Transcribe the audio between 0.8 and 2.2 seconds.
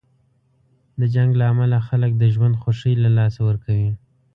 د جنګ له امله خلک